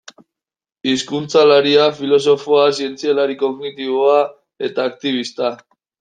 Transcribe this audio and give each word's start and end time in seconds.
Hizkuntzalaria, 0.91 1.83
filosofoa, 1.99 2.63
zientzialari 2.77 3.37
kognitiboa 3.41 4.15
eta 4.69 4.87
aktibista. 4.93 5.51